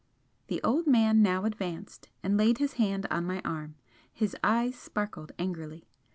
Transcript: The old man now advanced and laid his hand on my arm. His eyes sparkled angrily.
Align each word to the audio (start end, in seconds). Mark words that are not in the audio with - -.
The 0.47 0.63
old 0.63 0.87
man 0.87 1.21
now 1.21 1.45
advanced 1.45 2.09
and 2.23 2.35
laid 2.35 2.57
his 2.57 2.73
hand 2.81 3.05
on 3.11 3.23
my 3.23 3.39
arm. 3.45 3.75
His 4.11 4.35
eyes 4.43 4.75
sparkled 4.75 5.31
angrily. 5.37 5.85